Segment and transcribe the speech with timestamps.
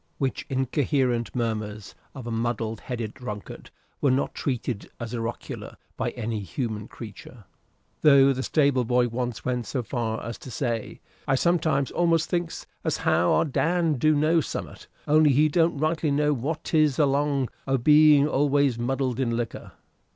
[0.17, 3.69] Which incoherent murmurs of a muddle headed drunkard
[4.01, 7.43] were not treated as oracular by any human creature,
[8.01, 12.65] though the stable boy once went so far as to say, "I sometimes almost thinks
[12.83, 17.49] as how our Dan do know summut; only he don't rightly know what 'tis, along
[17.67, 19.73] o' being always muddled in liquor."